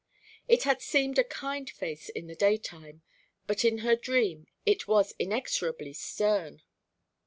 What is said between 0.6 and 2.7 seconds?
had seemed a kind face in the day